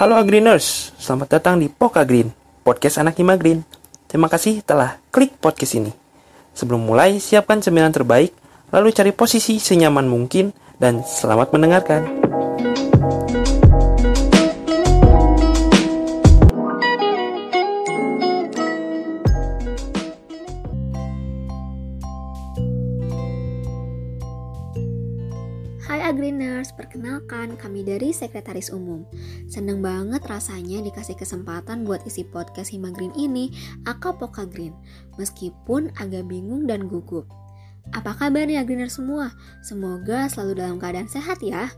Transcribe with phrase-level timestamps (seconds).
[0.00, 2.32] Halo Agreeners, selamat datang di Poka Green,
[2.64, 3.60] podcast anak Hima Green.
[4.08, 5.92] Terima kasih telah klik podcast ini.
[6.56, 8.32] Sebelum mulai, siapkan cemilan terbaik,
[8.72, 12.00] lalu cari posisi senyaman mungkin, dan selamat mendengarkan.
[25.90, 29.02] Hai Agreeners, perkenalkan kami dari Sekretaris Umum.
[29.50, 33.50] Seneng banget rasanya dikasih kesempatan buat isi podcast Hima Green ini,
[33.90, 34.70] Aka Poka Green,
[35.18, 37.26] meskipun agak bingung dan gugup.
[37.90, 39.34] Apa kabar nih Agreeners semua?
[39.66, 41.74] Semoga selalu dalam keadaan sehat ya.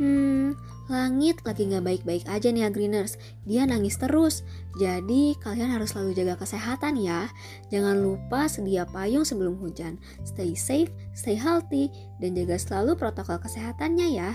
[0.00, 3.18] Hmm, langit lagi nggak baik-baik aja nih Agreeners.
[3.42, 4.46] Dia nangis terus.
[4.78, 7.26] Jadi kalian harus selalu jaga kesehatan ya.
[7.68, 9.98] Jangan lupa sedia payung sebelum hujan.
[10.22, 11.90] Stay safe, stay healthy,
[12.22, 14.30] dan jaga selalu protokol kesehatannya ya.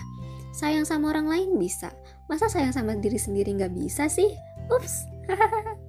[0.52, 1.96] Sayang sama orang lain bisa.
[2.27, 4.36] Masa sayang sama diri sendiri nggak bisa sih?
[4.68, 5.07] Ups.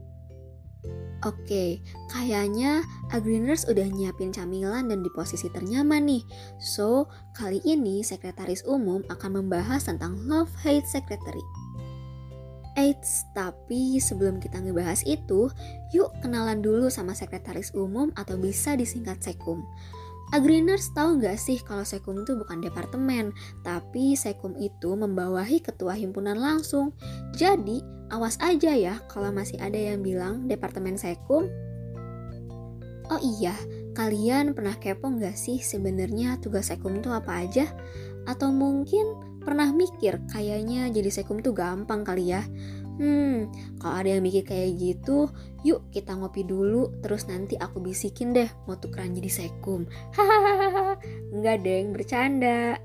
[1.22, 1.78] Oke,
[2.10, 2.82] kayaknya
[3.14, 6.26] Agreeners udah nyiapin camilan dan di posisi ternyaman nih.
[6.58, 7.06] So,
[7.38, 11.42] kali ini Sekretaris Umum akan membahas tentang Love Hate Secretary.
[12.74, 15.46] Eits, tapi sebelum kita ngebahas itu,
[15.94, 19.62] yuk kenalan dulu sama Sekretaris Umum atau bisa disingkat Sekum.
[20.32, 26.40] Agreeners tahu nggak sih kalau Sekum itu bukan departemen, tapi Sekum itu membawahi ketua himpunan
[26.40, 26.96] langsung.
[27.36, 31.48] Jadi, Awas aja ya kalau masih ada yang bilang Departemen Sekum.
[33.08, 33.56] Oh iya,
[33.96, 37.64] kalian pernah kepo nggak sih sebenarnya tugas Sekum itu apa aja?
[38.28, 42.44] Atau mungkin pernah mikir kayaknya jadi Sekum tuh gampang kali ya?
[43.00, 43.48] Hmm,
[43.80, 45.33] kalau ada yang mikir kayak gitu,
[45.64, 49.88] yuk kita ngopi dulu, terus nanti aku bisikin deh mau tukeran jadi Sekum.
[50.12, 51.00] Hahaha,
[51.33, 52.77] enggak deng, bercanda.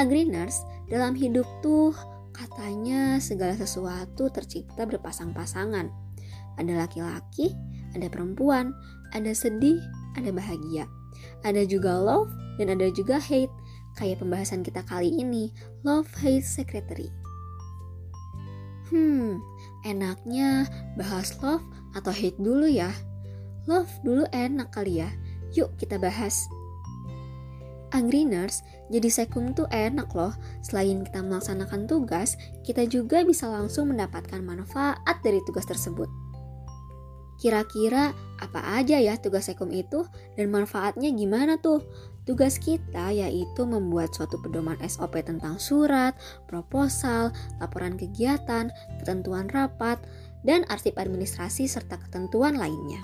[0.00, 1.92] Agreeners, dalam hidup tuh
[2.40, 5.92] Katanya segala sesuatu tercipta berpasang-pasangan.
[6.56, 7.52] Ada laki-laki,
[7.92, 8.72] ada perempuan,
[9.12, 9.76] ada sedih,
[10.16, 10.88] ada bahagia.
[11.44, 13.52] Ada juga love dan ada juga hate.
[14.00, 15.52] Kayak pembahasan kita kali ini,
[15.84, 17.12] love hate secretary.
[18.88, 19.36] Hmm,
[19.84, 20.64] enaknya
[20.96, 22.88] bahas love atau hate dulu ya.
[23.68, 25.12] Love dulu enak kali ya.
[25.52, 26.48] Yuk kita bahas.
[27.90, 30.30] Agreeners, jadi sekum tuh enak loh.
[30.62, 36.06] Selain kita melaksanakan tugas, kita juga bisa langsung mendapatkan manfaat dari tugas tersebut.
[37.40, 40.04] Kira-kira apa aja ya tugas sekum itu
[40.36, 41.80] dan manfaatnya gimana tuh?
[42.28, 46.12] Tugas kita yaitu membuat suatu pedoman SOP tentang surat,
[46.46, 48.68] proposal, laporan kegiatan,
[49.00, 49.98] ketentuan rapat,
[50.44, 53.00] dan arsip administrasi serta ketentuan lainnya.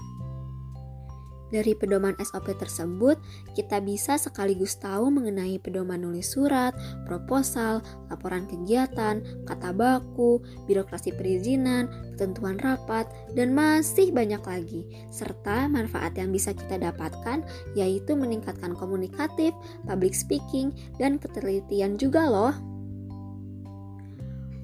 [1.47, 3.23] Dari pedoman SOP tersebut,
[3.55, 6.75] kita bisa sekaligus tahu mengenai pedoman nulis surat,
[7.07, 7.79] proposal,
[8.11, 13.06] laporan kegiatan, kata baku, birokrasi perizinan, ketentuan rapat,
[13.39, 14.83] dan masih banyak lagi.
[15.15, 17.47] Serta manfaat yang bisa kita dapatkan
[17.79, 19.55] yaitu meningkatkan komunikatif,
[19.87, 22.55] public speaking, dan ketelitian juga loh.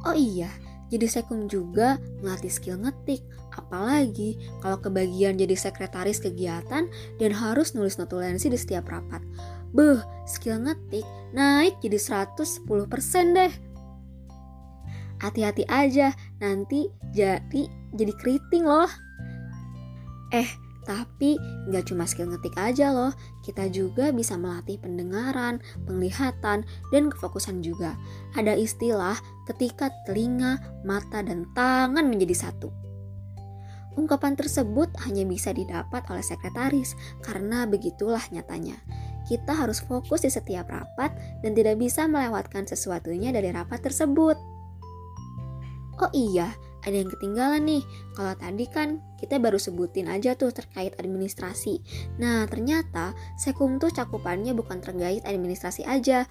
[0.03, 0.51] Oh iya,
[0.93, 3.25] jadi sekum juga melatih skill ngetik,
[3.57, 6.85] apalagi kalau kebagian jadi sekretaris kegiatan
[7.17, 9.25] dan harus nulis notulensi di setiap rapat.
[9.73, 11.97] Beuh, skill ngetik naik jadi
[12.29, 12.69] 110%
[13.33, 13.53] deh.
[15.25, 16.13] Hati-hati aja,
[16.45, 17.65] nanti jadi
[17.97, 18.93] jadi keriting loh.
[20.37, 20.49] Eh,
[20.83, 21.39] tapi
[21.71, 23.15] nggak cuma skill ngetik aja loh,
[23.47, 27.95] kita juga bisa melatih pendengaran, penglihatan, dan kefokusan juga.
[28.35, 29.15] Ada istilah
[29.47, 32.71] ketika telinga, mata, dan tangan menjadi satu.
[33.93, 38.81] Ungkapan tersebut hanya bisa didapat oleh sekretaris karena begitulah nyatanya.
[39.29, 41.13] Kita harus fokus di setiap rapat
[41.45, 44.35] dan tidak bisa melewatkan sesuatunya dari rapat tersebut.
[46.01, 47.83] Oh iya, ada yang ketinggalan nih.
[48.15, 51.79] Kalau tadi kan kita baru sebutin aja tuh terkait administrasi.
[52.19, 56.27] Nah, ternyata Sekum tuh cakupannya bukan terkait administrasi aja,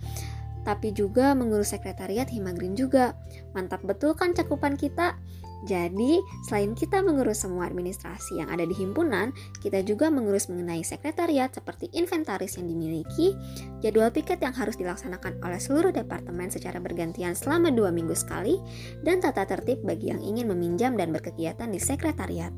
[0.61, 3.17] tapi juga mengurus sekretariat Himagrin juga.
[3.53, 5.17] Mantap betul kan cakupan kita?
[5.61, 6.17] Jadi,
[6.49, 9.29] selain kita mengurus semua administrasi yang ada di himpunan,
[9.61, 13.37] kita juga mengurus mengenai sekretariat seperti inventaris yang dimiliki,
[13.77, 18.57] jadwal piket yang harus dilaksanakan oleh seluruh departemen secara bergantian selama dua minggu sekali,
[19.05, 22.49] dan tata tertib bagi yang ingin meminjam dan berkegiatan di sekretariat.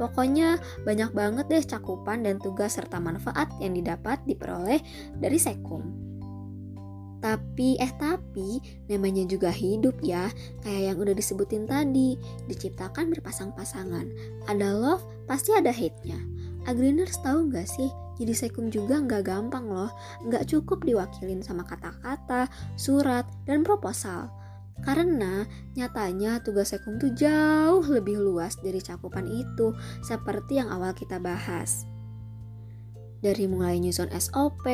[0.00, 0.56] Pokoknya
[0.88, 4.80] banyak banget deh cakupan dan tugas serta manfaat yang didapat diperoleh
[5.20, 6.09] dari Sekum.
[7.20, 10.32] Tapi, eh tapi, namanya juga hidup ya,
[10.64, 12.16] kayak yang udah disebutin tadi,
[12.48, 14.08] diciptakan berpasang-pasangan.
[14.48, 16.16] Ada love, pasti ada hate-nya.
[16.64, 19.92] Agreeners tahu nggak sih, jadi sekum juga nggak gampang loh,
[20.28, 24.32] nggak cukup diwakilin sama kata-kata, surat, dan proposal.
[24.80, 25.44] Karena
[25.76, 31.84] nyatanya tugas Sekum tuh jauh lebih luas dari cakupan itu, seperti yang awal kita bahas.
[33.20, 34.64] Dari mulai nyusun SOP,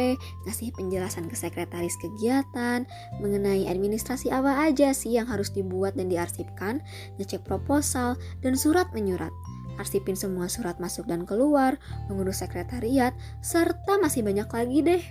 [0.47, 2.87] ngasih penjelasan ke sekretaris kegiatan,
[3.19, 6.79] mengenai administrasi apa aja sih yang harus dibuat dan diarsipkan,
[7.19, 8.15] ngecek proposal,
[8.47, 9.35] dan surat menyurat.
[9.77, 11.77] Arsipin semua surat masuk dan keluar,
[12.09, 13.13] mengurus sekretariat,
[13.43, 15.03] serta masih banyak lagi deh.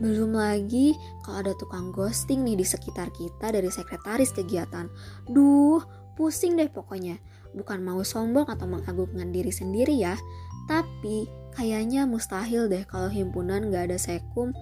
[0.00, 4.88] Belum lagi kalau ada tukang ghosting nih di sekitar kita dari sekretaris kegiatan.
[5.28, 5.84] Duh,
[6.16, 7.20] pusing deh pokoknya.
[7.56, 10.14] Bukan mau sombong atau mengagumkan diri sendiri ya,
[10.68, 11.24] tapi
[11.56, 14.52] kayaknya mustahil deh kalau himpunan gak ada sekum.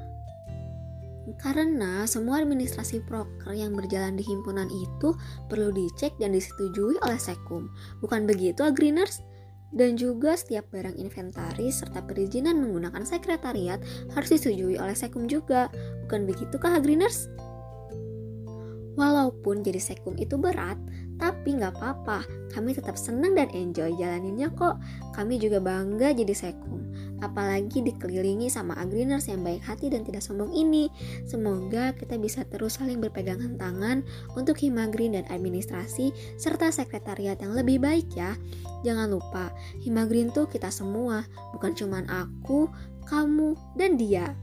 [1.40, 5.16] Karena semua administrasi proker yang berjalan di himpunan itu
[5.48, 7.72] perlu dicek dan disetujui oleh sekum.
[8.04, 9.24] Bukan begitu, Agriners?
[9.74, 13.82] Dan juga setiap barang inventaris serta perizinan menggunakan sekretariat
[14.14, 15.66] harus disetujui oleh sekum juga.
[16.06, 17.26] Bukan begitukah, Agriners?
[18.94, 20.78] Walaupun jadi sekum itu berat,
[21.18, 24.78] tapi nggak apa-apa, kami tetap senang dan enjoy jalaninnya kok.
[25.14, 26.78] Kami juga bangga jadi sekum,
[27.18, 30.90] apalagi dikelilingi sama agriners yang baik hati dan tidak sombong ini.
[31.26, 34.06] Semoga kita bisa terus saling berpegangan tangan
[34.38, 38.38] untuk Himagrin dan administrasi serta sekretariat yang lebih baik ya.
[38.86, 39.50] Jangan lupa,
[39.82, 42.70] Himagrin tuh kita semua, bukan cuman aku,
[43.10, 44.34] kamu, dan dia.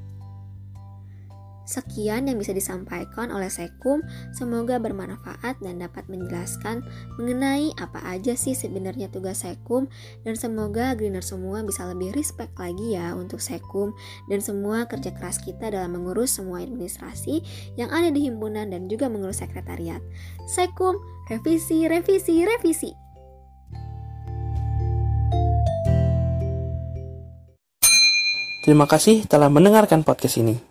[1.63, 4.01] Sekian yang bisa disampaikan oleh Sekum,
[4.33, 6.81] semoga bermanfaat dan dapat menjelaskan
[7.21, 9.85] mengenai apa aja sih sebenarnya tugas Sekum
[10.25, 13.93] dan semoga greener semua bisa lebih respect lagi ya untuk Sekum
[14.27, 17.45] dan semua kerja keras kita dalam mengurus semua administrasi
[17.77, 20.01] yang ada di himpunan dan juga mengurus sekretariat.
[20.49, 20.97] Sekum,
[21.29, 22.91] revisi, revisi, revisi.
[28.61, 30.70] Terima kasih telah mendengarkan podcast ini.